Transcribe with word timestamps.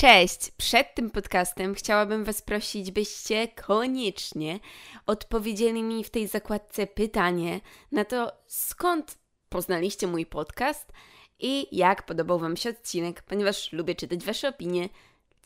Cześć! 0.00 0.50
Przed 0.50 0.94
tym 0.94 1.10
podcastem 1.10 1.74
chciałabym 1.74 2.24
Was 2.24 2.42
prosić, 2.42 2.90
byście 2.90 3.48
koniecznie 3.48 4.60
odpowiedzieli 5.06 5.82
mi 5.82 6.04
w 6.04 6.10
tej 6.10 6.26
zakładce 6.26 6.86
pytanie 6.86 7.60
na 7.92 8.04
to, 8.04 8.32
skąd 8.46 9.18
poznaliście 9.48 10.06
mój 10.06 10.26
podcast 10.26 10.92
i 11.38 11.76
jak 11.76 12.06
podobał 12.06 12.38
Wam 12.38 12.56
się 12.56 12.70
odcinek, 12.70 13.22
ponieważ 13.22 13.72
lubię 13.72 13.94
czytać 13.94 14.24
Wasze 14.24 14.48
opinie. 14.48 14.88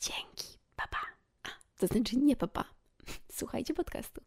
Dzięki, 0.01 0.57
papa. 0.75 0.99
A, 1.43 1.49
to 1.79 1.87
znaczy 1.87 2.15
nie 2.15 2.35
papa. 2.35 2.65
Słuchajcie 3.37 3.73
podcastu. 3.73 4.21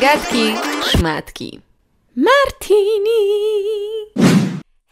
Gadki, 0.00 0.54
szmatki. 0.82 1.60
Martini! 2.16 3.83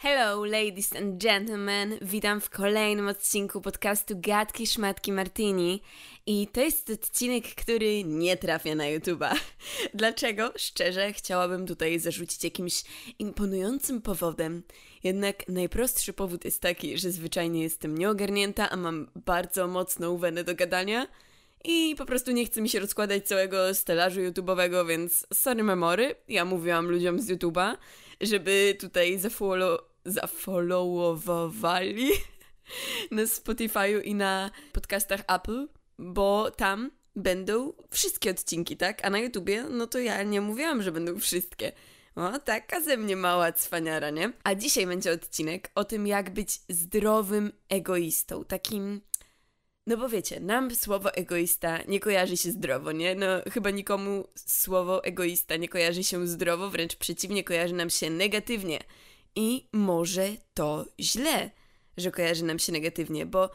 Hello, 0.04 0.44
ladies 0.44 0.96
and 0.96 1.22
gentlemen. 1.22 1.98
Witam 2.00 2.40
w 2.40 2.50
kolejnym 2.50 3.08
odcinku 3.08 3.60
podcastu 3.60 4.14
Gadki 4.16 4.66
Szmatki 4.66 5.12
Martini. 5.12 5.82
I 6.26 6.46
to 6.46 6.60
jest 6.60 6.90
odcinek, 6.90 7.44
który 7.54 8.04
nie 8.04 8.36
trafia 8.36 8.74
na 8.74 8.84
YouTube'a. 8.84 9.34
Dlaczego? 9.94 10.52
Szczerze, 10.56 11.12
chciałabym 11.12 11.66
tutaj 11.66 11.98
zarzucić 11.98 12.44
jakimś 12.44 12.84
imponującym 13.18 14.02
powodem. 14.02 14.62
Jednak 15.04 15.48
najprostszy 15.48 16.12
powód 16.12 16.44
jest 16.44 16.60
taki, 16.60 16.98
że 16.98 17.10
zwyczajnie 17.10 17.62
jestem 17.62 17.98
nieogarnięta, 17.98 18.70
a 18.70 18.76
mam 18.76 19.10
bardzo 19.14 19.68
mocną 19.68 20.18
wenę 20.18 20.44
do 20.44 20.54
gadania. 20.54 21.06
I 21.64 21.94
po 21.98 22.06
prostu 22.06 22.30
nie 22.30 22.46
chce 22.46 22.62
mi 22.62 22.68
się 22.68 22.80
rozkładać 22.80 23.26
całego 23.26 23.74
stelażu 23.74 24.20
YouTube'owego, 24.20 24.88
więc 24.88 25.26
sorry 25.34 25.62
memory, 25.62 26.14
ja 26.28 26.44
mówiłam 26.44 26.90
ludziom 26.90 27.20
z 27.20 27.30
YouTube'a, 27.30 27.76
żeby 28.20 28.76
tutaj 28.80 29.18
zafollow 29.18 29.91
zafollowowali 30.04 32.10
na 33.10 33.22
Spotify'u 33.22 34.02
i 34.04 34.14
na 34.14 34.50
podcastach 34.72 35.20
Apple, 35.28 35.68
bo 35.98 36.50
tam 36.50 36.90
będą 37.16 37.72
wszystkie 37.90 38.30
odcinki, 38.30 38.76
tak? 38.76 39.04
A 39.04 39.10
na 39.10 39.18
YouTubie, 39.18 39.64
no 39.70 39.86
to 39.86 39.98
ja 39.98 40.22
nie 40.22 40.40
mówiłam, 40.40 40.82
że 40.82 40.92
będą 40.92 41.18
wszystkie. 41.18 41.72
O, 42.16 42.38
taka 42.38 42.80
ze 42.80 42.96
mnie 42.96 43.16
mała 43.16 43.52
cwaniara, 43.52 44.10
nie? 44.10 44.32
A 44.44 44.54
dzisiaj 44.54 44.86
będzie 44.86 45.12
odcinek 45.12 45.70
o 45.74 45.84
tym, 45.84 46.06
jak 46.06 46.30
być 46.30 46.60
zdrowym 46.68 47.52
egoistą. 47.68 48.44
Takim... 48.44 49.00
No 49.86 49.96
bo 49.96 50.08
wiecie, 50.08 50.40
nam 50.40 50.74
słowo 50.74 51.14
egoista 51.14 51.78
nie 51.88 52.00
kojarzy 52.00 52.36
się 52.36 52.50
zdrowo, 52.50 52.92
nie? 52.92 53.14
No 53.14 53.26
chyba 53.52 53.70
nikomu 53.70 54.28
słowo 54.34 55.04
egoista 55.04 55.56
nie 55.56 55.68
kojarzy 55.68 56.04
się 56.04 56.26
zdrowo, 56.26 56.70
wręcz 56.70 56.96
przeciwnie, 56.96 57.44
kojarzy 57.44 57.74
nam 57.74 57.90
się 57.90 58.10
negatywnie. 58.10 58.78
I 59.36 59.68
może 59.72 60.28
to 60.54 60.84
źle, 61.00 61.50
że 61.96 62.10
kojarzy 62.10 62.44
nam 62.44 62.58
się 62.58 62.72
negatywnie, 62.72 63.26
bo 63.26 63.50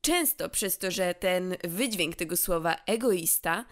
często 0.00 0.48
przez 0.48 0.78
to, 0.78 0.90
że 0.90 1.14
ten 1.14 1.56
wydźwięk 1.64 2.16
tego 2.16 2.36
słowa 2.36 2.76
egoista 2.86 3.64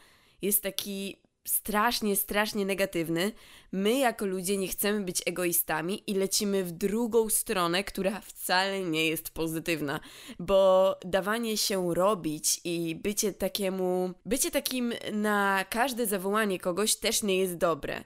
jest 0.43 0.63
taki 0.63 1.21
strasznie, 1.47 2.17
strasznie 2.17 2.67
negatywny, 2.67 3.33
my 3.73 3.99
jako 3.99 4.27
ludzie 4.27 4.57
nie 4.57 4.69
chcemy 4.69 5.01
być 5.01 5.23
egoistami 5.27 6.11
i 6.11 6.15
lecimy 6.15 6.65
w 6.65 6.73
drugą 6.73 7.29
stronę, 7.29 7.85
która 7.85 8.21
wcale 8.21 8.81
nie 8.81 9.07
jest 9.07 9.31
pozytywna, 9.31 10.01
bo 10.39 10.97
dawanie 11.05 11.57
się 11.57 11.95
robić 11.95 12.61
i 12.65 12.95
bycie 12.95 13.33
takiemu, 13.33 14.11
bycie 14.27 14.51
takim 14.51 14.93
na 15.13 15.65
każde 15.71 16.07
zawołanie 16.07 16.59
kogoś 16.59 16.97
też 16.97 17.23
nie 17.23 17.37
jest 17.37 17.57
dobre. 17.57 18.05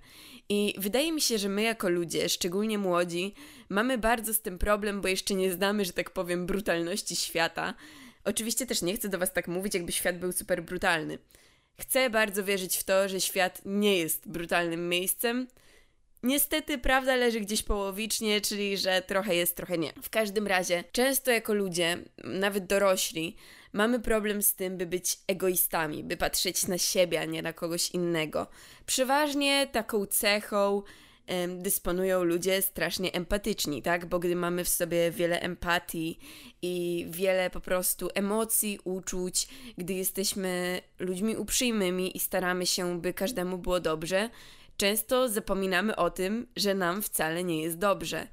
I 0.49 0.75
wydaje 0.79 1.13
mi 1.13 1.21
się, 1.21 1.39
że 1.39 1.49
my 1.49 1.63
jako 1.63 1.89
ludzie, 1.89 2.29
szczególnie 2.29 2.79
młodzi, 2.79 3.35
mamy 3.69 3.99
bardzo 3.99 4.35
z 4.35 4.41
tym 4.41 4.59
problem, 4.59 5.01
bo 5.01 5.09
jeszcze 5.09 5.35
nie 5.35 5.53
znamy, 5.53 5.85
że 5.85 5.93
tak 5.93 6.11
powiem, 6.11 6.47
brutalności 6.47 7.17
świata. 7.17 7.75
Oczywiście 8.25 8.67
też 8.67 8.83
nie 8.83 8.95
chcę 8.97 9.09
do 9.09 9.19
Was 9.19 9.33
tak 9.33 9.49
mówić, 9.49 9.75
jakby 9.75 9.93
świat 9.93 10.19
był 10.19 10.33
super 10.33 10.63
brutalny. 10.63 11.19
Chcę 11.81 12.11
bardzo 12.11 12.45
wierzyć 12.45 12.77
w 12.77 12.85
to, 12.85 13.09
że 13.09 13.21
świat 13.21 13.63
nie 13.65 13.99
jest 13.99 14.29
brutalnym 14.29 14.89
miejscem. 14.89 15.47
Niestety 16.23 16.79
prawda 16.79 17.17
leży 17.17 17.41
gdzieś 17.41 17.63
połowicznie, 17.63 18.41
czyli 18.41 18.77
że 18.77 19.03
trochę 19.03 19.35
jest, 19.35 19.57
trochę 19.57 19.79
nie. 19.79 19.93
W 20.03 20.11
każdym 20.11 20.47
razie, 20.47 20.85
często 20.93 21.31
jako 21.31 21.55
ludzie, 21.55 21.99
nawet 22.25 22.67
dorośli, 22.67 23.37
mamy 23.75 24.01
problem 24.01 24.43
z 24.43 24.55
tym, 24.55 24.77
by 24.77 24.87
być 24.87 25.19
egoistami, 25.27 26.05
by 26.05 26.17
patrzeć 26.17 26.67
na 26.67 26.79
siebie, 26.79 27.21
a 27.21 27.25
nie 27.25 27.43
na 27.43 27.53
kogoś 27.53 27.91
innego. 27.91 28.47
Przeważnie 28.87 29.67
taką 29.67 30.07
cechą 30.07 30.83
dysponują 31.49 32.25
ludzie 32.25 32.63
strasznie 32.63 33.13
empatyczni, 33.13 33.83
tak? 33.83 34.07
Bo 34.07 34.19
gdy 34.19 34.37
mamy 34.37 34.65
w 34.65 34.69
sobie 34.69 35.11
wiele 35.11 35.41
empatii 35.41 36.19
i 36.63 37.07
wiele 37.09 37.51
po 37.51 37.61
prostu 37.61 38.09
emocji, 38.15 38.79
uczuć, 38.85 39.49
gdy 39.79 39.95
jesteśmy 39.95 40.81
ludźmi 40.99 41.37
uprzejmymi 41.37 42.17
i 42.17 42.21
staramy 42.21 42.67
się, 42.67 43.01
by 43.01 43.15
każdemu 43.15 43.59
było 43.59 43.81
dobrze, 43.81 44.31
często 44.77 45.29
zapominamy 45.29 45.97
o 45.97 46.11
tym, 46.11 46.47
że 46.57 46.75
nam 46.75 47.03
wcale 47.03 47.45
nie 47.45 47.63
jest 47.63 47.79
dobrze. 47.79 48.29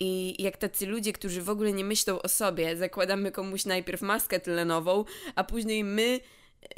I 0.00 0.42
jak 0.42 0.56
tacy 0.56 0.86
ludzie, 0.86 1.12
którzy 1.12 1.42
w 1.42 1.50
ogóle 1.50 1.72
nie 1.72 1.84
myślą 1.84 2.22
o 2.22 2.28
sobie, 2.28 2.76
zakładamy 2.76 3.32
komuś 3.32 3.64
najpierw 3.64 4.02
maskę 4.02 4.40
tlenową, 4.40 5.04
a 5.34 5.44
później 5.44 5.84
my 5.84 6.20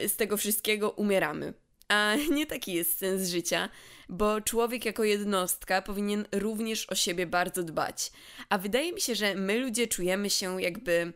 z 0.07 0.17
tego 0.17 0.37
wszystkiego 0.37 0.91
umieramy. 0.91 1.55
A 1.89 2.15
nie 2.37 2.47
taki 2.47 2.73
jest 2.73 2.99
sens 2.99 3.29
życia, 3.29 3.69
bo 4.09 4.41
człowiek 4.41 4.85
jako 4.85 5.05
jednostka 5.05 5.83
powinien 5.83 6.25
również 6.33 6.91
o 6.91 6.95
siebie 6.95 7.27
bardzo 7.27 7.63
dbać. 7.63 8.13
A 8.49 8.59
wydaje 8.59 8.93
mi 8.93 9.01
się, 9.01 9.15
że 9.15 9.35
my 9.35 9.59
ludzie 9.59 9.87
czujemy 9.87 10.31
się 10.31 10.63
jakby 10.63 11.13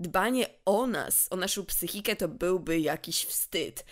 dbanie 0.00 0.46
o 0.64 0.86
nas, 0.86 1.26
o 1.30 1.36
naszą 1.36 1.66
psychikę 1.66 2.16
to 2.16 2.28
byłby 2.28 2.80
jakiś 2.80 3.24
wstyd 3.24 3.84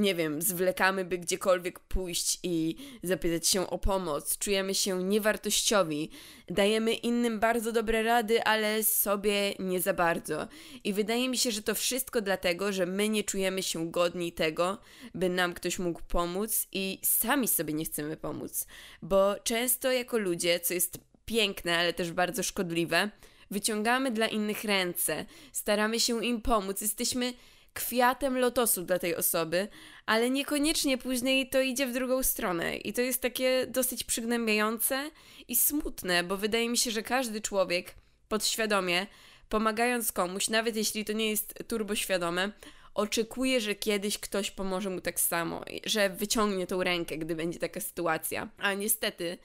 nie 0.00 0.14
wiem, 0.14 0.42
zwlekamy, 0.42 1.04
by 1.04 1.18
gdziekolwiek 1.18 1.80
pójść 1.80 2.38
i 2.42 2.76
zapytać 3.02 3.48
się 3.48 3.70
o 3.70 3.78
pomoc, 3.78 4.38
czujemy 4.38 4.74
się 4.74 5.04
niewartościowi, 5.04 6.10
dajemy 6.48 6.94
innym 6.94 7.40
bardzo 7.40 7.72
dobre 7.72 8.02
rady, 8.02 8.44
ale 8.44 8.82
sobie 8.82 9.54
nie 9.58 9.80
za 9.80 9.94
bardzo. 9.94 10.48
I 10.84 10.92
wydaje 10.92 11.28
mi 11.28 11.38
się, 11.38 11.50
że 11.50 11.62
to 11.62 11.74
wszystko 11.74 12.20
dlatego, 12.20 12.72
że 12.72 12.86
my 12.86 13.08
nie 13.08 13.24
czujemy 13.24 13.62
się 13.62 13.90
godni 13.90 14.32
tego, 14.32 14.78
by 15.14 15.28
nam 15.28 15.54
ktoś 15.54 15.78
mógł 15.78 16.02
pomóc 16.08 16.66
i 16.72 16.98
sami 17.02 17.48
sobie 17.48 17.74
nie 17.74 17.84
chcemy 17.84 18.16
pomóc. 18.16 18.66
Bo 19.02 19.34
często 19.44 19.92
jako 19.92 20.18
ludzie, 20.18 20.60
co 20.60 20.74
jest 20.74 20.98
piękne, 21.24 21.78
ale 21.78 21.92
też 21.92 22.12
bardzo 22.12 22.42
szkodliwe, 22.42 23.10
wyciągamy 23.50 24.10
dla 24.10 24.26
innych 24.26 24.64
ręce, 24.64 25.26
staramy 25.52 26.00
się 26.00 26.24
im 26.24 26.42
pomóc, 26.42 26.80
jesteśmy 26.80 27.32
kwiatem 27.74 28.38
lotosu 28.38 28.82
dla 28.82 28.98
tej 28.98 29.16
osoby, 29.16 29.68
ale 30.06 30.30
niekoniecznie 30.30 30.98
później 30.98 31.48
to 31.48 31.60
idzie 31.60 31.86
w 31.86 31.92
drugą 31.92 32.22
stronę. 32.22 32.76
I 32.76 32.92
to 32.92 33.00
jest 33.00 33.22
takie 33.22 33.66
dosyć 33.66 34.04
przygnębiające 34.04 35.10
i 35.48 35.56
smutne, 35.56 36.24
bo 36.24 36.36
wydaje 36.36 36.68
mi 36.68 36.78
się, 36.78 36.90
że 36.90 37.02
każdy 37.02 37.40
człowiek 37.40 37.94
podświadomie, 38.28 39.06
pomagając 39.48 40.12
komuś, 40.12 40.48
nawet 40.48 40.76
jeśli 40.76 41.04
to 41.04 41.12
nie 41.12 41.30
jest 41.30 41.54
turboświadome, 41.68 42.52
oczekuje, 42.94 43.60
że 43.60 43.74
kiedyś 43.74 44.18
ktoś 44.18 44.50
pomoże 44.50 44.90
mu 44.90 45.00
tak 45.00 45.20
samo, 45.20 45.64
że 45.84 46.10
wyciągnie 46.10 46.66
tą 46.66 46.82
rękę, 46.82 47.18
gdy 47.18 47.34
będzie 47.36 47.58
taka 47.58 47.80
sytuacja. 47.80 48.48
A 48.58 48.74
niestety, 48.74 49.38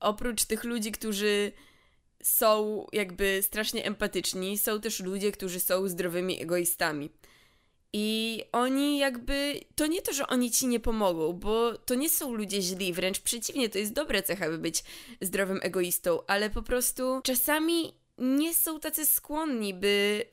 oprócz 0.00 0.44
tych 0.44 0.64
ludzi, 0.64 0.92
którzy 0.92 1.52
są 2.22 2.86
jakby 2.92 3.42
strasznie 3.42 3.84
empatyczni, 3.84 4.58
są 4.58 4.80
też 4.80 5.00
ludzie, 5.00 5.32
którzy 5.32 5.60
są 5.60 5.88
zdrowymi 5.88 6.42
egoistami. 6.42 7.10
I 7.92 8.42
oni 8.52 8.98
jakby, 8.98 9.60
to 9.74 9.86
nie 9.86 10.02
to, 10.02 10.12
że 10.12 10.26
oni 10.26 10.50
ci 10.50 10.66
nie 10.66 10.80
pomogą, 10.80 11.32
bo 11.32 11.78
to 11.78 11.94
nie 11.94 12.10
są 12.10 12.34
ludzie 12.34 12.62
źli, 12.62 12.92
wręcz 12.92 13.20
przeciwnie, 13.20 13.68
to 13.68 13.78
jest 13.78 13.92
dobra 13.92 14.22
cecha, 14.22 14.48
by 14.48 14.58
być 14.58 14.84
zdrowym 15.20 15.60
egoistą, 15.62 16.18
ale 16.26 16.50
po 16.50 16.62
prostu 16.62 17.20
czasami 17.24 17.92
nie 18.18 18.54
są 18.54 18.80
tacy 18.80 19.06
skłonni, 19.06 19.74
by 19.74 20.24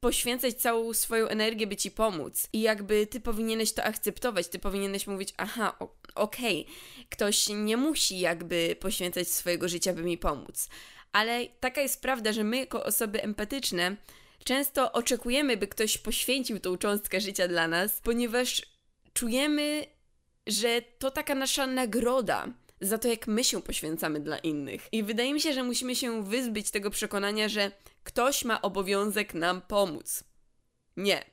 poświęcać 0.00 0.54
całą 0.54 0.94
swoją 0.94 1.26
energię, 1.26 1.66
by 1.66 1.76
ci 1.76 1.90
pomóc. 1.90 2.48
I 2.52 2.60
jakby 2.60 3.06
ty 3.06 3.20
powinieneś 3.20 3.72
to 3.72 3.84
akceptować, 3.84 4.48
ty 4.48 4.58
powinieneś 4.58 5.06
mówić, 5.06 5.34
aha, 5.36 5.78
okej, 6.14 6.60
okay, 6.60 7.06
ktoś 7.10 7.48
nie 7.48 7.76
musi 7.76 8.20
jakby 8.20 8.76
poświęcać 8.80 9.28
swojego 9.28 9.68
życia, 9.68 9.92
by 9.92 10.02
mi 10.02 10.18
pomóc. 10.18 10.68
Ale 11.12 11.46
taka 11.60 11.80
jest 11.80 12.02
prawda, 12.02 12.32
że 12.32 12.44
my 12.44 12.56
jako 12.56 12.84
osoby 12.84 13.22
empatyczne 13.22 13.96
Często 14.44 14.92
oczekujemy, 14.92 15.56
by 15.56 15.66
ktoś 15.66 15.98
poświęcił 15.98 16.60
tą 16.60 16.76
cząstkę 16.76 17.20
życia 17.20 17.48
dla 17.48 17.68
nas, 17.68 18.00
ponieważ 18.00 18.62
czujemy, 19.12 19.86
że 20.46 20.82
to 20.98 21.10
taka 21.10 21.34
nasza 21.34 21.66
nagroda 21.66 22.48
za 22.80 22.98
to, 22.98 23.08
jak 23.08 23.26
my 23.26 23.44
się 23.44 23.62
poświęcamy 23.62 24.20
dla 24.20 24.38
innych. 24.38 24.88
I 24.92 25.02
wydaje 25.02 25.34
mi 25.34 25.40
się, 25.40 25.52
że 25.52 25.62
musimy 25.62 25.96
się 25.96 26.24
wyzbyć 26.24 26.70
tego 26.70 26.90
przekonania, 26.90 27.48
że 27.48 27.72
ktoś 28.04 28.44
ma 28.44 28.62
obowiązek 28.62 29.34
nam 29.34 29.60
pomóc. 29.60 30.24
Nie. 30.96 31.24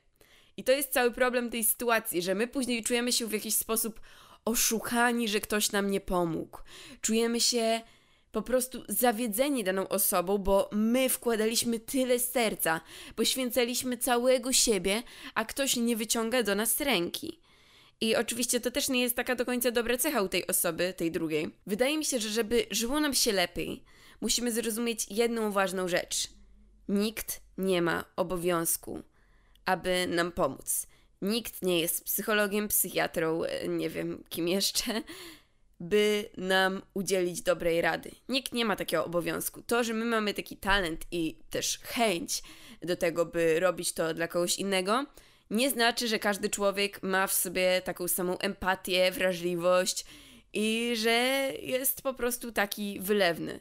I 0.57 0.63
to 0.63 0.71
jest 0.71 0.93
cały 0.93 1.11
problem 1.11 1.49
tej 1.49 1.63
sytuacji, 1.63 2.21
że 2.21 2.35
my 2.35 2.47
później 2.47 2.83
czujemy 2.83 3.11
się 3.11 3.27
w 3.27 3.31
jakiś 3.31 3.55
sposób 3.55 3.99
oszukani, 4.45 5.27
że 5.27 5.39
ktoś 5.39 5.71
nam 5.71 5.91
nie 5.91 6.01
pomógł. 6.01 6.59
Czujemy 7.01 7.39
się 7.39 7.81
po 8.33 8.41
prostu 8.41 8.83
zawiedzeni 8.87 9.63
daną 9.63 9.87
osobą, 9.87 10.37
bo 10.37 10.69
my 10.71 11.09
wkładaliśmy 11.09 11.79
tyle 11.79 12.19
serca, 12.19 12.81
poświęcaliśmy 13.15 13.97
całego 13.97 14.53
siebie, 14.53 15.03
a 15.35 15.45
ktoś 15.45 15.75
nie 15.75 15.95
wyciąga 15.95 16.43
do 16.43 16.55
nas 16.55 16.79
ręki. 16.79 17.39
I 18.01 18.15
oczywiście 18.15 18.59
to 18.59 18.71
też 18.71 18.89
nie 18.89 19.01
jest 19.01 19.15
taka 19.15 19.35
do 19.35 19.45
końca 19.45 19.71
dobra 19.71 19.97
cecha 19.97 20.21
u 20.21 20.27
tej 20.27 20.47
osoby, 20.47 20.93
tej 20.97 21.11
drugiej. 21.11 21.49
Wydaje 21.67 21.97
mi 21.97 22.05
się, 22.05 22.19
że 22.19 22.29
żeby 22.29 22.65
żyło 22.71 22.99
nam 22.99 23.13
się 23.13 23.31
lepiej, 23.31 23.83
musimy 24.21 24.51
zrozumieć 24.51 25.05
jedną 25.09 25.51
ważną 25.51 25.87
rzecz. 25.87 26.29
Nikt 26.89 27.41
nie 27.57 27.81
ma 27.81 28.05
obowiązku, 28.15 29.01
aby 29.65 30.07
nam 30.07 30.31
pomóc. 30.31 30.87
Nikt 31.21 31.61
nie 31.61 31.79
jest 31.79 32.03
psychologiem, 32.03 32.67
psychiatrą, 32.67 33.41
nie 33.67 33.89
wiem 33.89 34.23
kim 34.29 34.47
jeszcze, 34.47 35.03
by 35.83 36.29
nam 36.37 36.81
udzielić 36.93 37.41
dobrej 37.41 37.81
rady. 37.81 38.11
Nikt 38.29 38.53
nie 38.53 38.65
ma 38.65 38.75
takiego 38.75 39.05
obowiązku. 39.05 39.61
To, 39.61 39.83
że 39.83 39.93
my 39.93 40.05
mamy 40.05 40.33
taki 40.33 40.57
talent 40.57 41.05
i 41.11 41.37
też 41.49 41.79
chęć 41.79 42.43
do 42.81 42.95
tego, 42.95 43.25
by 43.25 43.59
robić 43.59 43.93
to 43.93 44.13
dla 44.13 44.27
kogoś 44.27 44.57
innego, 44.57 45.05
nie 45.49 45.69
znaczy, 45.69 46.07
że 46.07 46.19
każdy 46.19 46.49
człowiek 46.49 47.03
ma 47.03 47.27
w 47.27 47.33
sobie 47.33 47.81
taką 47.81 48.07
samą 48.07 48.37
empatię, 48.37 49.11
wrażliwość 49.11 50.05
i 50.53 50.93
że 50.95 51.51
jest 51.61 52.01
po 52.01 52.13
prostu 52.13 52.51
taki 52.51 52.99
wylewny. 52.99 53.59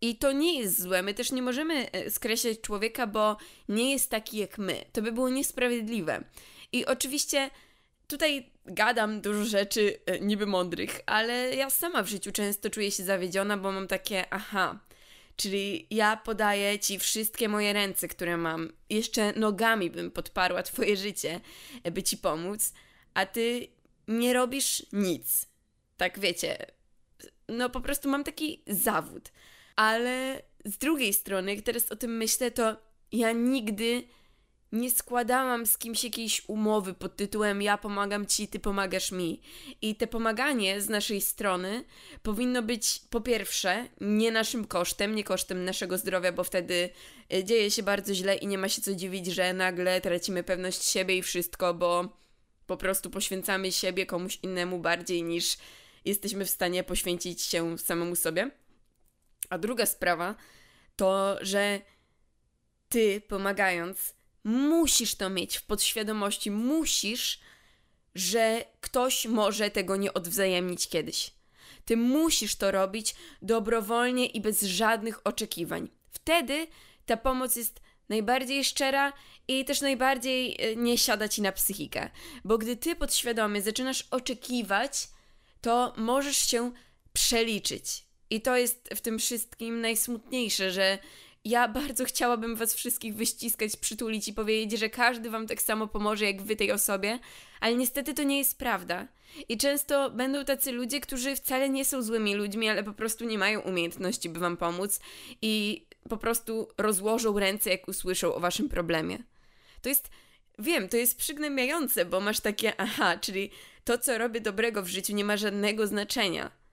I 0.00 0.16
to 0.16 0.32
nie 0.32 0.58
jest 0.58 0.82
złe. 0.82 1.02
My 1.02 1.14
też 1.14 1.32
nie 1.32 1.42
możemy 1.42 1.92
e, 1.92 2.10
skreślać 2.10 2.60
człowieka, 2.60 3.06
bo 3.06 3.36
nie 3.68 3.92
jest 3.92 4.10
taki 4.10 4.38
jak 4.38 4.58
my. 4.58 4.84
To 4.92 5.02
by 5.02 5.12
było 5.12 5.28
niesprawiedliwe. 5.28 6.24
I 6.72 6.86
oczywiście 6.86 7.50
tutaj 8.06 8.50
gadam 8.66 9.20
dużo 9.20 9.44
rzeczy 9.44 9.98
e, 10.06 10.20
niby 10.20 10.46
mądrych, 10.46 11.00
ale 11.06 11.56
ja 11.56 11.70
sama 11.70 12.02
w 12.02 12.08
życiu 12.08 12.32
często 12.32 12.70
czuję 12.70 12.90
się 12.90 13.04
zawiedziona, 13.04 13.56
bo 13.56 13.72
mam 13.72 13.88
takie 13.88 14.24
aha. 14.30 14.78
Czyli 15.36 15.86
ja 15.90 16.16
podaję 16.16 16.78
ci 16.78 16.98
wszystkie 16.98 17.48
moje 17.48 17.72
ręce, 17.72 18.08
które 18.08 18.36
mam. 18.36 18.72
Jeszcze 18.90 19.32
nogami 19.32 19.90
bym 19.90 20.10
podparła 20.10 20.62
twoje 20.62 20.96
życie, 20.96 21.40
by 21.92 22.02
ci 22.02 22.18
pomóc, 22.18 22.72
a 23.14 23.26
ty 23.26 23.68
nie 24.08 24.32
robisz 24.32 24.86
nic. 24.92 25.46
Tak 25.96 26.18
wiecie. 26.18 26.66
No 27.48 27.70
po 27.70 27.80
prostu 27.80 28.08
mam 28.08 28.24
taki 28.24 28.62
zawód. 28.66 29.32
Ale 29.76 30.42
z 30.64 30.78
drugiej 30.78 31.14
strony, 31.14 31.54
jak 31.54 31.64
teraz 31.64 31.92
o 31.92 31.96
tym 31.96 32.16
myślę, 32.16 32.50
to 32.50 32.76
ja 33.12 33.32
nigdy 33.32 34.02
nie 34.74 34.90
składałam 34.90 35.66
z 35.66 35.78
kimś 35.78 36.04
jakiejś 36.04 36.48
umowy 36.48 36.94
pod 36.94 37.16
tytułem 37.16 37.62
ja 37.62 37.78
pomagam 37.78 38.26
ci, 38.26 38.48
ty 38.48 38.58
pomagasz 38.60 39.12
mi. 39.12 39.40
I 39.82 39.96
te 39.96 40.06
pomaganie 40.06 40.80
z 40.80 40.88
naszej 40.88 41.20
strony 41.20 41.84
powinno 42.22 42.62
być 42.62 43.00
po 43.10 43.20
pierwsze 43.20 43.88
nie 44.00 44.32
naszym 44.32 44.64
kosztem, 44.64 45.14
nie 45.14 45.24
kosztem 45.24 45.64
naszego 45.64 45.98
zdrowia, 45.98 46.32
bo 46.32 46.44
wtedy 46.44 46.90
e, 47.32 47.44
dzieje 47.44 47.70
się 47.70 47.82
bardzo 47.82 48.14
źle 48.14 48.36
i 48.36 48.46
nie 48.46 48.58
ma 48.58 48.68
się 48.68 48.82
co 48.82 48.94
dziwić, 48.94 49.26
że 49.26 49.52
nagle 49.52 50.00
tracimy 50.00 50.42
pewność 50.42 50.84
siebie 50.84 51.16
i 51.16 51.22
wszystko, 51.22 51.74
bo 51.74 52.08
po 52.66 52.76
prostu 52.76 53.10
poświęcamy 53.10 53.72
siebie 53.72 54.06
komuś 54.06 54.38
innemu 54.42 54.78
bardziej 54.78 55.22
niż 55.22 55.56
jesteśmy 56.04 56.44
w 56.44 56.50
stanie 56.50 56.84
poświęcić 56.84 57.42
się 57.42 57.78
samemu 57.78 58.16
sobie. 58.16 58.50
A 59.50 59.58
druga 59.58 59.86
sprawa 59.86 60.34
to, 60.96 61.36
że 61.40 61.80
ty 62.88 63.20
pomagając 63.28 64.13
Musisz 64.44 65.14
to 65.14 65.30
mieć 65.30 65.56
w 65.56 65.62
podświadomości, 65.62 66.50
musisz, 66.50 67.40
że 68.14 68.64
ktoś 68.80 69.26
może 69.26 69.70
tego 69.70 69.96
nie 69.96 70.14
odwzajemnić 70.14 70.88
kiedyś. 70.88 71.30
Ty 71.84 71.96
musisz 71.96 72.56
to 72.56 72.70
robić 72.70 73.14
dobrowolnie 73.42 74.26
i 74.26 74.40
bez 74.40 74.62
żadnych 74.62 75.26
oczekiwań. 75.26 75.88
Wtedy 76.10 76.66
ta 77.06 77.16
pomoc 77.16 77.56
jest 77.56 77.80
najbardziej 78.08 78.64
szczera 78.64 79.12
i 79.48 79.64
też 79.64 79.80
najbardziej 79.80 80.56
e, 80.58 80.76
nie 80.76 80.98
siada 80.98 81.28
ci 81.28 81.42
na 81.42 81.52
psychikę. 81.52 82.10
Bo 82.44 82.58
gdy 82.58 82.76
ty 82.76 82.96
podświadomie 82.96 83.62
zaczynasz 83.62 84.08
oczekiwać, 84.10 85.08
to 85.60 85.94
możesz 85.96 86.36
się 86.36 86.72
przeliczyć. 87.12 88.04
I 88.30 88.40
to 88.40 88.56
jest 88.56 88.88
w 88.94 89.00
tym 89.00 89.18
wszystkim 89.18 89.80
najsmutniejsze, 89.80 90.70
że 90.70 90.98
ja 91.44 91.68
bardzo 91.68 92.04
chciałabym 92.04 92.56
was 92.56 92.74
wszystkich 92.74 93.14
wyściskać, 93.14 93.76
przytulić 93.76 94.28
i 94.28 94.32
powiedzieć, 94.32 94.80
że 94.80 94.90
każdy 94.90 95.30
wam 95.30 95.46
tak 95.46 95.62
samo 95.62 95.86
pomoże 95.86 96.24
jak 96.24 96.42
wy 96.42 96.56
tej 96.56 96.72
osobie, 96.72 97.18
ale 97.60 97.74
niestety 97.74 98.14
to 98.14 98.22
nie 98.22 98.38
jest 98.38 98.58
prawda. 98.58 99.08
I 99.48 99.56
często 99.56 100.10
będą 100.10 100.44
tacy 100.44 100.72
ludzie, 100.72 101.00
którzy 101.00 101.36
wcale 101.36 101.68
nie 101.68 101.84
są 101.84 102.02
złymi 102.02 102.34
ludźmi, 102.34 102.68
ale 102.68 102.84
po 102.84 102.92
prostu 102.92 103.24
nie 103.24 103.38
mają 103.38 103.60
umiejętności, 103.60 104.28
by 104.28 104.40
wam 104.40 104.56
pomóc 104.56 105.00
i 105.42 105.86
po 106.08 106.16
prostu 106.16 106.68
rozłożą 106.78 107.38
ręce, 107.38 107.70
jak 107.70 107.88
usłyszą 107.88 108.34
o 108.34 108.40
waszym 108.40 108.68
problemie. 108.68 109.18
To 109.82 109.88
jest, 109.88 110.10
wiem, 110.58 110.88
to 110.88 110.96
jest 110.96 111.18
przygnębiające, 111.18 112.04
bo 112.04 112.20
masz 112.20 112.40
takie, 112.40 112.80
aha, 112.80 113.18
czyli 113.18 113.50
to, 113.84 113.98
co 113.98 114.18
robię 114.18 114.40
dobrego 114.40 114.82
w 114.82 114.88
życiu, 114.88 115.14
nie 115.14 115.24
ma 115.24 115.36
żadnego 115.36 115.86
znaczenia 115.86 116.63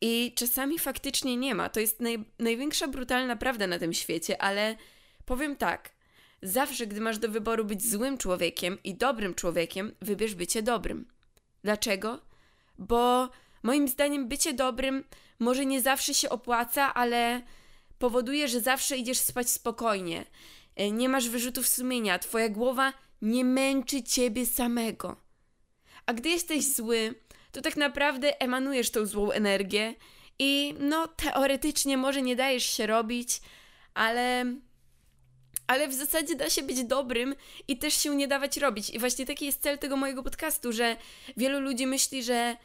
i 0.00 0.32
czasami 0.36 0.78
faktycznie 0.78 1.36
nie 1.36 1.54
ma. 1.54 1.68
To 1.68 1.80
jest 1.80 2.00
naj, 2.00 2.24
największa 2.38 2.88
brutalna 2.88 3.36
prawda 3.36 3.66
na 3.66 3.78
tym 3.78 3.92
świecie, 3.92 4.42
ale 4.42 4.76
powiem 5.24 5.56
tak. 5.56 5.90
Zawsze, 6.42 6.86
gdy 6.86 7.00
masz 7.00 7.18
do 7.18 7.28
wyboru 7.28 7.64
być 7.64 7.90
złym 7.90 8.18
człowiekiem 8.18 8.78
i 8.84 8.94
dobrym 8.94 9.34
człowiekiem, 9.34 9.92
wybierz 10.00 10.34
bycie 10.34 10.62
dobrym. 10.62 11.08
Dlaczego? 11.64 12.20
Bo 12.78 13.28
moim 13.62 13.88
zdaniem 13.88 14.28
bycie 14.28 14.52
dobrym 14.52 15.04
może 15.38 15.66
nie 15.66 15.80
zawsze 15.80 16.14
się 16.14 16.28
opłaca, 16.28 16.94
ale 16.94 17.42
powoduje, 17.98 18.48
że 18.48 18.60
zawsze 18.60 18.96
idziesz 18.96 19.18
spać 19.18 19.50
spokojnie. 19.50 20.24
E, 20.76 20.90
nie 20.90 21.08
masz 21.08 21.28
wyrzutów 21.28 21.68
sumienia, 21.68 22.18
twoja 22.18 22.48
głowa 22.48 22.92
nie 23.22 23.44
męczy 23.44 24.02
ciebie 24.02 24.46
samego. 24.46 25.16
A 26.06 26.12
gdy 26.12 26.28
jesteś 26.28 26.74
zły, 26.74 27.14
to 27.56 27.62
tak 27.62 27.76
naprawdę 27.76 28.40
emanujesz 28.40 28.90
tą 28.90 29.06
złą 29.06 29.30
energię 29.30 29.94
i 30.38 30.74
no 30.78 31.08
teoretycznie 31.08 31.96
może 31.96 32.22
nie 32.22 32.36
dajesz 32.36 32.64
się 32.64 32.86
robić, 32.86 33.40
ale 33.94 34.44
ale 35.66 35.88
w 35.88 35.94
zasadzie 35.94 36.34
da 36.34 36.50
się 36.50 36.62
być 36.62 36.84
dobrym 36.84 37.34
i 37.68 37.78
też 37.78 37.94
się 37.94 38.16
nie 38.16 38.28
dawać 38.28 38.56
robić. 38.56 38.90
I 38.90 38.98
właśnie 38.98 39.26
taki 39.26 39.46
jest 39.46 39.62
cel 39.62 39.78
tego 39.78 39.96
mojego 39.96 40.22
podcastu, 40.22 40.72
że 40.72 40.96
wielu 41.36 41.60
ludzi 41.60 41.86
myśli, 41.86 42.22
że 42.22 42.56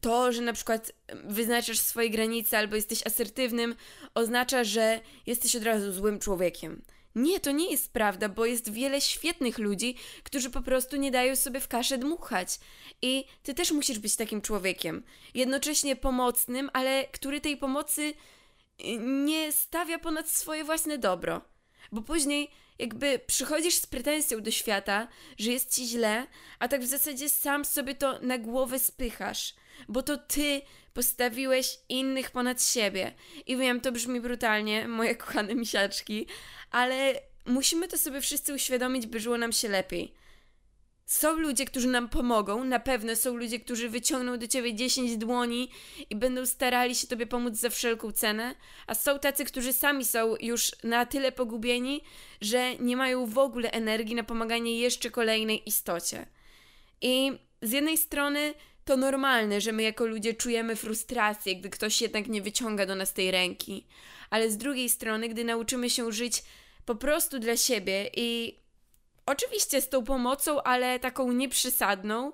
to, 0.00 0.32
że 0.32 0.42
na 0.42 0.52
przykład 0.52 0.92
wyznaczasz 1.24 1.78
swoje 1.78 2.10
granice 2.10 2.58
albo 2.58 2.76
jesteś 2.76 3.06
asertywnym, 3.06 3.74
oznacza, 4.14 4.64
że 4.64 5.00
jesteś 5.26 5.56
od 5.56 5.62
razu 5.62 5.92
złym 5.92 6.18
człowiekiem. 6.18 6.82
Nie, 7.14 7.40
to 7.40 7.50
nie 7.50 7.70
jest 7.70 7.92
prawda, 7.92 8.28
bo 8.28 8.46
jest 8.46 8.72
wiele 8.72 9.00
świetnych 9.00 9.58
ludzi, 9.58 9.96
którzy 10.22 10.50
po 10.50 10.62
prostu 10.62 10.96
nie 10.96 11.10
dają 11.10 11.36
sobie 11.36 11.60
w 11.60 11.68
kaszę 11.68 11.98
dmuchać. 11.98 12.60
I 13.02 13.24
ty 13.42 13.54
też 13.54 13.72
musisz 13.72 13.98
być 13.98 14.16
takim 14.16 14.42
człowiekiem. 14.42 15.02
Jednocześnie 15.34 15.96
pomocnym, 15.96 16.70
ale 16.72 17.04
który 17.04 17.40
tej 17.40 17.56
pomocy 17.56 18.02
y, 18.02 18.14
nie 18.98 19.52
stawia 19.52 19.98
ponad 19.98 20.28
swoje 20.28 20.64
własne 20.64 20.98
dobro. 20.98 21.40
Bo 21.92 22.02
później 22.02 22.50
jakby 22.78 23.20
przychodzisz 23.26 23.74
z 23.74 23.86
pretensją 23.86 24.40
do 24.40 24.50
świata, 24.50 25.08
że 25.38 25.50
jest 25.52 25.74
ci 25.74 25.86
źle, 25.86 26.26
a 26.58 26.68
tak 26.68 26.80
w 26.82 26.86
zasadzie 26.86 27.28
sam 27.28 27.64
sobie 27.64 27.94
to 27.94 28.18
na 28.18 28.38
głowę 28.38 28.78
spychasz. 28.78 29.54
Bo 29.88 30.02
to 30.02 30.16
ty 30.16 30.62
postawiłeś 30.94 31.78
innych 31.88 32.30
ponad 32.30 32.62
siebie. 32.62 33.14
I 33.46 33.56
wiem, 33.56 33.80
to 33.80 33.92
brzmi 33.92 34.20
brutalnie, 34.20 34.88
moje 34.88 35.16
kochane 35.16 35.54
misiaczki, 35.54 36.26
ale 36.70 37.20
musimy 37.46 37.88
to 37.88 37.98
sobie 37.98 38.20
wszyscy 38.20 38.54
uświadomić, 38.54 39.06
by 39.06 39.20
żyło 39.20 39.38
nam 39.38 39.52
się 39.52 39.68
lepiej. 39.68 40.14
Są 41.06 41.38
ludzie, 41.38 41.64
którzy 41.64 41.88
nam 41.88 42.08
pomogą, 42.08 42.64
na 42.64 42.80
pewno 42.80 43.16
są 43.16 43.36
ludzie, 43.36 43.60
którzy 43.60 43.88
wyciągną 43.88 44.38
do 44.38 44.48
ciebie 44.48 44.74
10 44.74 45.16
dłoni 45.16 45.70
i 46.10 46.16
będą 46.16 46.46
starali 46.46 46.94
się 46.94 47.06
tobie 47.06 47.26
pomóc 47.26 47.54
za 47.54 47.70
wszelką 47.70 48.12
cenę, 48.12 48.54
a 48.86 48.94
są 48.94 49.18
tacy, 49.18 49.44
którzy 49.44 49.72
sami 49.72 50.04
są 50.04 50.34
już 50.40 50.72
na 50.84 51.06
tyle 51.06 51.32
pogubieni, 51.32 52.00
że 52.40 52.76
nie 52.76 52.96
mają 52.96 53.26
w 53.26 53.38
ogóle 53.38 53.70
energii 53.70 54.14
na 54.14 54.24
pomaganie 54.24 54.78
jeszcze 54.78 55.10
kolejnej 55.10 55.68
istocie. 55.68 56.26
I 57.02 57.32
z 57.62 57.72
jednej 57.72 57.96
strony 57.96 58.54
to 58.88 58.96
normalne, 58.96 59.60
że 59.60 59.72
my 59.72 59.82
jako 59.82 60.06
ludzie 60.06 60.34
czujemy 60.34 60.76
frustrację, 60.76 61.56
gdy 61.56 61.70
ktoś 61.70 62.02
jednak 62.02 62.28
nie 62.28 62.42
wyciąga 62.42 62.86
do 62.86 62.94
nas 62.94 63.12
tej 63.12 63.30
ręki, 63.30 63.86
ale 64.30 64.50
z 64.50 64.56
drugiej 64.56 64.88
strony, 64.88 65.28
gdy 65.28 65.44
nauczymy 65.44 65.90
się 65.90 66.12
żyć 66.12 66.42
po 66.84 66.94
prostu 66.94 67.38
dla 67.38 67.56
siebie 67.56 68.10
i 68.16 68.58
oczywiście 69.26 69.80
z 69.80 69.88
tą 69.88 70.04
pomocą, 70.04 70.62
ale 70.62 70.98
taką 70.98 71.32
nieprzysadną, 71.32 72.32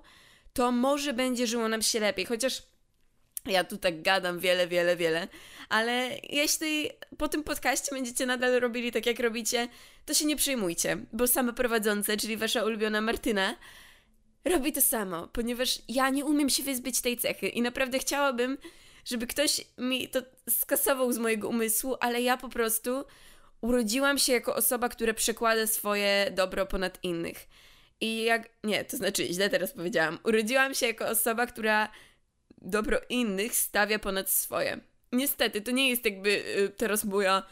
to 0.53 0.73
może 0.73 1.13
będzie 1.13 1.47
żyło 1.47 1.69
nam 1.69 1.83
się 1.83 2.01
lepiej. 2.01 2.27
Chociaż 2.27 2.63
ja 3.47 3.65
tu 3.65 3.77
tak 3.77 4.03
gadam 4.03 4.39
wiele, 4.39 4.69
wiele, 4.69 4.97
wiele, 4.97 5.29
ale 5.69 6.11
jeśli 6.23 6.91
po 7.19 7.29
tym 7.29 7.45
podcaście 7.45 7.89
będziecie 7.93 8.27
nadal 8.27 8.61
robili 8.61 8.93
tak, 8.93 9.07
jak 9.07 9.21
robicie, 9.21 9.69
to 10.07 10.15
się 10.15 10.25
nie 10.25 10.37
przejmujcie, 10.37 10.97
bo 11.13 11.27
sama 11.27 11.53
prowadząca, 11.53 12.17
czyli 12.17 12.37
wasza 12.37 12.65
ulubiona 12.65 13.01
Martyna, 13.01 13.57
robi 14.45 14.73
to 14.73 14.83
samo, 14.83 15.29
ponieważ 15.29 15.79
ja 15.89 16.11
nie 16.11 16.25
umiem 16.25 16.51
się 16.51 16.63
wyzbyć 16.63 17.01
tej 17.01 17.17
cechy 17.17 17.49
i 17.49 17.63
naprawdę 17.63 17.99
chciałabym, 17.99 18.59
żeby 19.05 19.27
ktoś 19.27 19.61
mi 19.79 20.09
to 20.09 20.23
skasował 20.51 21.13
z 21.13 21.19
mojego 21.19 21.49
umysłu, 21.49 21.97
ale 22.01 22.23
ja 22.23 22.37
po 22.37 22.49
prostu 22.49 23.05
urodziłam 23.61 24.19
się 24.19 24.33
jako 24.33 24.55
osoba, 24.55 24.89
która 24.89 25.15
przekłada 25.15 25.67
swoje 25.67 26.31
dobro 26.31 26.67
ponad 26.67 26.99
innych. 27.03 27.49
I 28.01 28.23
jak. 28.23 28.49
Nie, 28.65 28.85
to 28.85 28.97
znaczy, 28.97 29.27
źle 29.27 29.51
teraz 29.51 29.73
powiedziałam. 29.73 30.19
Urodziłam 30.25 30.75
się 30.75 30.87
jako 30.87 31.09
osoba, 31.09 31.47
która 31.47 31.89
dobro 32.59 33.01
innych 33.09 33.55
stawia 33.55 33.99
ponad 33.99 34.31
swoje. 34.31 34.81
Niestety, 35.13 35.61
to 35.61 35.71
nie 35.71 35.91
jest 35.91 36.05
jakby 36.05 36.31
y, 36.31 36.69
teraz 36.77 37.05
moja 37.05 37.43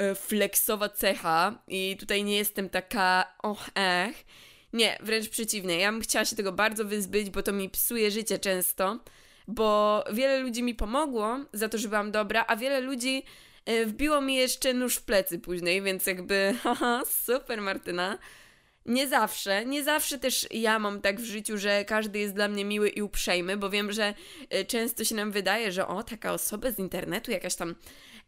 y, 0.00 0.14
flexowa 0.14 0.88
cecha 0.88 1.62
i 1.68 1.96
tutaj 2.00 2.24
nie 2.24 2.36
jestem 2.36 2.68
taka 2.68 3.34
och, 3.42 3.68
ech. 3.74 4.24
Nie, 4.72 4.98
wręcz 5.00 5.28
przeciwnie. 5.28 5.78
Ja 5.78 5.92
bym 5.92 6.00
chciała 6.00 6.24
się 6.24 6.36
tego 6.36 6.52
bardzo 6.52 6.84
wyzbyć, 6.84 7.30
bo 7.30 7.42
to 7.42 7.52
mi 7.52 7.70
psuje 7.70 8.10
życie 8.10 8.38
często, 8.38 8.98
bo 9.48 10.04
wiele 10.12 10.38
ludzi 10.38 10.62
mi 10.62 10.74
pomogło 10.74 11.38
za 11.52 11.68
to, 11.68 11.78
że 11.78 11.88
byłam 11.88 12.10
dobra, 12.10 12.44
a 12.48 12.56
wiele 12.56 12.80
ludzi 12.80 13.22
y, 13.68 13.86
wbiło 13.86 14.20
mi 14.20 14.34
jeszcze 14.34 14.74
nóż 14.74 14.96
w 14.96 15.02
plecy 15.02 15.38
później, 15.38 15.82
więc 15.82 16.06
jakby 16.06 16.54
haha, 16.62 17.02
super 17.06 17.60
Martyna. 17.60 18.18
Nie 18.86 19.08
zawsze, 19.08 19.64
nie 19.66 19.84
zawsze 19.84 20.18
też 20.18 20.46
ja 20.50 20.78
mam 20.78 21.00
tak 21.00 21.20
w 21.20 21.24
życiu, 21.24 21.58
że 21.58 21.84
każdy 21.84 22.18
jest 22.18 22.34
dla 22.34 22.48
mnie 22.48 22.64
miły 22.64 22.88
i 22.88 23.02
uprzejmy, 23.02 23.56
bo 23.56 23.70
wiem, 23.70 23.92
że 23.92 24.14
e, 24.50 24.64
często 24.64 25.04
się 25.04 25.14
nam 25.14 25.32
wydaje, 25.32 25.72
że 25.72 25.86
o, 25.86 26.02
taka 26.02 26.32
osoba 26.32 26.70
z 26.70 26.78
internetu, 26.78 27.30
jakaś 27.30 27.54
tam 27.54 27.74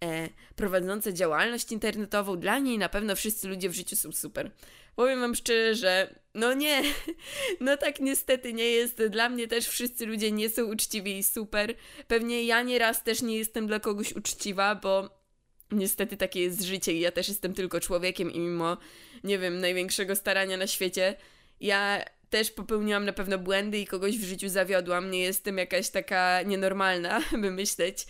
e, 0.05 0.29
prowadząca 0.57 1.13
działalność 1.13 1.73
internetową, 1.73 2.37
dla 2.37 2.59
niej 2.59 2.79
na 2.79 2.89
pewno 2.89 3.17
wszyscy 3.17 3.49
ludzie 3.49 3.69
w 3.69 3.75
życiu 3.75 3.97
są 3.97 4.13
super. 4.13 4.51
Powiem 4.97 5.21
Wam 5.21 5.35
szczerze, 5.35 6.15
no 6.35 6.55
nie, 6.55 6.83
no 7.61 7.77
tak 7.77 8.01
niestety 8.01 8.53
nie 8.53 8.65
jest. 8.71 9.03
Dla 9.03 9.29
mnie 9.29 9.49
też 9.49 9.69
wszyscy 9.69 10.07
ludzie 10.07 10.33
nie 10.33 10.51
są 10.51 10.65
uczciwi 10.65 11.19
i 11.19 11.23
super. 11.23 11.75
Pewnie 12.09 12.45
ja 12.45 12.63
nieraz 12.63 13.03
też 13.03 13.23
nie 13.23 13.37
jestem 13.37 13.67
dla 13.67 13.81
kogoś 13.81 14.13
uczciwa, 14.13 14.75
bo 14.75 15.25
niestety 15.73 16.17
takie 16.17 16.41
jest 16.41 16.63
życie 16.63 16.93
i 16.93 17.01
ja 17.01 17.13
też 17.13 17.29
jestem 17.29 17.55
tylko 17.55 17.81
człowiekiem 17.81 18.33
i 18.33 18.39
mimo, 18.39 18.77
nie 19.25 19.39
wiem, 19.39 19.61
największego 19.61 20.17
starania 20.17 20.57
na 20.57 20.67
świecie, 20.67 21.15
ja 21.61 22.05
też 22.31 22.51
popełniłam 22.51 23.05
na 23.05 23.13
pewno 23.13 23.39
błędy 23.39 23.79
i 23.79 23.87
kogoś 23.87 24.19
w 24.19 24.25
życiu 24.25 24.49
zawiodłam. 24.49 25.11
Nie 25.11 25.21
jestem 25.21 25.59
jakaś 25.59 25.91
taka 25.91 26.43
nienormalna, 26.43 27.21
by 27.43 27.51
myśleć 27.51 28.07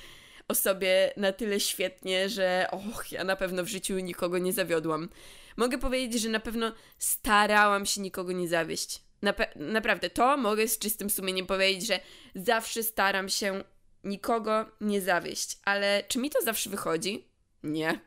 o 0.49 0.55
sobie 0.55 1.13
na 1.17 1.33
tyle 1.33 1.61
świetnie, 1.61 2.29
że 2.29 2.67
och, 2.71 3.13
ja 3.13 3.25
na 3.25 3.37
pewno 3.37 3.65
w 3.65 3.69
życiu 3.69 3.99
nikogo 3.99 4.39
nie 4.39 4.53
zawiodłam. 4.53 5.09
Mogę 5.57 5.79
powiedzieć, 5.79 6.23
że 6.23 6.29
na 6.29 6.41
pewno 6.41 6.73
starałam 6.99 7.87
się 7.87 8.01
nikogo 8.01 8.33
nie 8.33 8.49
zawieść. 8.49 9.03
Nap- 9.23 9.57
naprawdę, 9.57 10.11
to 10.11 10.37
mogę 10.37 10.69
z 10.69 10.79
czystym 10.79 11.11
sumieniem 11.11 11.47
powiedzieć, 11.47 11.87
że 11.87 12.01
zawsze 12.35 12.83
staram 12.83 13.29
się 13.29 13.65
nikogo 14.05 14.67
nie 14.81 15.01
zawieść. 15.01 15.59
Ale 15.65 16.05
czy 16.09 16.19
mi 16.19 16.31
to 16.31 16.43
zawsze 16.43 16.71
wychodzi? 16.71 17.29
Nie. 17.63 18.01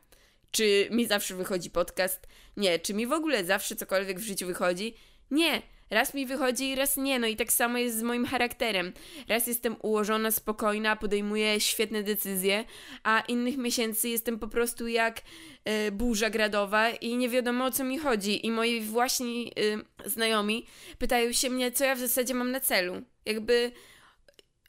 Czy 0.50 0.88
mi 0.90 1.06
zawsze 1.06 1.34
wychodzi 1.34 1.70
podcast? 1.70 2.26
Nie. 2.56 2.78
Czy 2.78 2.94
mi 2.94 3.06
w 3.06 3.12
ogóle 3.12 3.44
zawsze 3.44 3.76
cokolwiek 3.76 4.20
w 4.20 4.26
życiu 4.26 4.46
wychodzi? 4.46 4.94
Nie. 5.30 5.62
Raz 5.90 6.14
mi 6.14 6.26
wychodzi, 6.26 6.74
raz 6.74 6.96
nie. 6.96 7.18
No 7.18 7.26
i 7.26 7.36
tak 7.36 7.52
samo 7.52 7.78
jest 7.78 7.98
z 7.98 8.02
moim 8.02 8.26
charakterem. 8.26 8.92
Raz 9.28 9.46
jestem 9.46 9.76
ułożona, 9.82 10.30
spokojna, 10.30 10.96
podejmuję 10.96 11.60
świetne 11.60 12.02
decyzje, 12.02 12.64
a 13.02 13.20
innych 13.20 13.56
miesięcy 13.56 14.08
jestem 14.08 14.38
po 14.38 14.48
prostu 14.48 14.88
jak 14.88 15.18
y, 15.18 15.92
burza 15.92 16.30
gradowa 16.30 16.90
i 16.90 17.16
nie 17.16 17.28
wiadomo 17.28 17.64
o 17.64 17.70
co 17.70 17.84
mi 17.84 17.98
chodzi. 17.98 18.46
I 18.46 18.50
moi 18.50 18.80
właśnie 18.80 19.42
y, 19.42 19.84
znajomi 20.04 20.66
pytają 20.98 21.32
się 21.32 21.50
mnie, 21.50 21.72
co 21.72 21.84
ja 21.84 21.94
w 21.94 21.98
zasadzie 21.98 22.34
mam 22.34 22.50
na 22.50 22.60
celu. 22.60 23.02
Jakby 23.26 23.72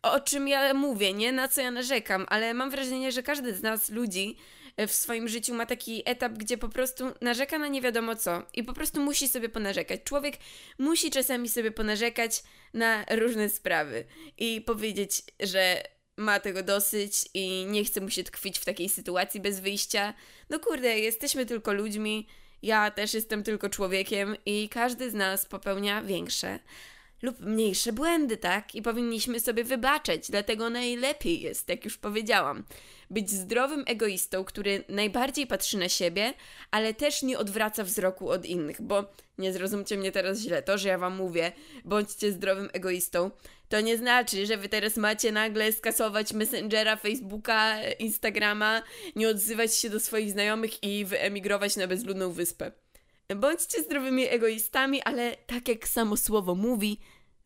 o 0.02 0.20
czym 0.20 0.48
ja 0.48 0.74
mówię, 0.74 1.14
nie 1.14 1.32
na 1.32 1.48
co 1.48 1.62
ja 1.62 1.72
narzekam, 1.72 2.26
ale 2.30 2.54
mam 2.54 2.70
wrażenie, 2.70 3.12
że 3.12 3.24
każdy 3.24 3.54
z 3.54 3.62
nas, 3.62 3.90
ludzi, 3.90 4.38
w 4.88 4.92
swoim 4.92 5.28
życiu 5.28 5.54
ma 5.54 5.66
taki 5.66 6.02
etap, 6.06 6.34
gdzie 6.34 6.58
po 6.58 6.70
prostu 6.70 7.06
narzeka 7.22 7.60
na 7.60 7.68
nie 7.68 7.82
wiadomo 7.82 8.16
co 8.16 8.44
i 8.54 8.64
po 8.64 8.74
prostu 8.74 9.02
musi 9.02 9.28
sobie 9.28 9.50
ponarzekać. 9.50 10.04
Człowiek 10.04 10.38
musi 10.80 11.12
czasami 11.12 11.50
sobie 11.50 11.72
ponarzekać 11.72 12.44
na 12.74 13.06
różne 13.12 13.50
sprawy 13.50 14.06
i 14.38 14.62
powiedzieć, 14.62 15.22
że 15.40 15.84
ma 16.18 16.40
tego 16.40 16.64
dosyć 16.64 17.14
i 17.34 17.66
nie 17.66 17.84
chce 17.84 18.02
mu 18.02 18.10
się 18.10 18.24
tkwić 18.24 18.60
w 18.60 18.66
takiej 18.66 18.90
sytuacji 18.90 19.40
bez 19.40 19.60
wyjścia. 19.60 20.14
No 20.50 20.60
kurde, 20.60 21.00
jesteśmy 21.00 21.46
tylko 21.46 21.74
ludźmi, 21.74 22.28
ja 22.62 22.92
też 22.92 23.14
jestem 23.14 23.44
tylko 23.44 23.70
człowiekiem 23.70 24.36
i 24.46 24.70
każdy 24.70 25.12
z 25.12 25.14
nas 25.14 25.46
popełnia 25.46 26.02
większe 26.02 26.60
lub 27.22 27.40
mniejsze 27.40 27.94
błędy, 27.94 28.38
tak? 28.38 28.76
I 28.76 28.82
powinniśmy 28.82 29.40
sobie 29.40 29.64
wybaczać, 29.64 30.32
dlatego 30.32 30.70
najlepiej 30.70 31.42
jest, 31.42 31.70
jak 31.70 31.86
już 31.86 31.98
powiedziałam, 31.98 32.64
być 33.10 33.32
zdrowym 33.32 33.84
egoistą, 33.88 34.44
który 34.44 34.84
najbardziej 34.90 35.48
patrzy 35.48 35.78
na 35.78 35.90
siebie, 35.90 36.34
ale 36.72 36.94
też 36.94 37.24
nie 37.24 37.40
odwraca 37.40 37.84
wzroku 37.84 38.30
od 38.30 38.46
innych, 38.46 38.82
bo 38.82 39.14
nie 39.38 39.54
zrozumcie 39.54 39.98
mnie 39.98 40.12
teraz 40.12 40.40
źle, 40.40 40.62
to, 40.62 40.78
że 40.78 40.90
ja 40.90 40.98
wam 40.98 41.16
mówię, 41.16 41.52
bądźcie 41.86 42.32
zdrowym 42.32 42.70
egoistą, 42.74 43.32
to 43.70 43.82
nie 43.82 43.98
znaczy, 43.98 44.46
że 44.46 44.58
wy 44.58 44.70
teraz 44.70 44.98
macie 44.98 45.32
nagle 45.32 45.72
skasować 45.72 46.34
Messengera, 46.34 46.96
Facebooka, 46.96 47.84
Instagrama, 48.00 48.82
nie 49.16 49.30
odzywać 49.30 49.76
się 49.76 49.90
do 49.90 50.00
swoich 50.00 50.32
znajomych 50.32 50.84
i 50.84 51.06
wyemigrować 51.06 51.76
na 51.76 51.88
bezludną 51.88 52.32
wyspę. 52.32 52.72
Bądźcie 53.36 53.84
zdrowymi 53.84 54.28
egoistami, 54.28 55.02
ale 55.02 55.36
tak 55.36 55.68
jak 55.68 55.88
samo 55.88 56.18
słowo 56.18 56.56
mówi, 56.56 57.00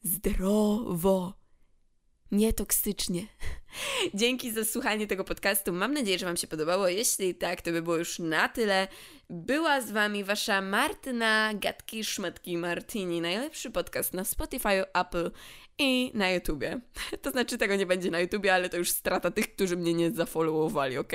zdrowo, 0.04 1.34
nietoksycznie. 2.32 3.28
Dzięki 4.14 4.52
za 4.52 4.66
słuchanie 4.66 5.08
tego 5.08 5.24
podcastu. 5.24 5.74
Mam 5.74 5.94
nadzieję, 5.94 6.20
że 6.20 6.26
Wam 6.26 6.38
się 6.38 6.48
podobało. 6.48 6.88
Jeśli 6.88 7.36
tak, 7.36 7.62
to 7.62 7.72
by 7.72 7.82
było 7.82 7.98
już 7.98 8.20
na 8.20 8.50
tyle. 8.50 8.88
Była 9.30 9.82
z 9.82 9.92
Wami 9.92 10.24
Wasza 10.24 10.62
Martyna 10.62 11.54
Gatki 11.54 12.04
Szmatki 12.04 12.58
Martini. 12.58 13.22
Najlepszy 13.22 13.72
podcast 13.72 14.14
na 14.14 14.24
Spotify, 14.24 14.94
Apple 14.94 15.32
i 15.80 16.12
na 16.14 16.32
YouTubie. 16.32 16.82
To 17.22 17.32
znaczy, 17.32 17.58
tego 17.58 17.76
nie 17.76 17.86
będzie 17.86 18.12
na 18.12 18.20
YouTubie, 18.20 18.54
ale 18.54 18.70
to 18.70 18.78
już 18.78 18.92
strata 18.92 19.32
tych, 19.32 19.56
którzy 19.56 19.78
mnie 19.78 19.94
nie 19.94 20.12
zafollowowali, 20.12 20.98
ok? 20.98 21.14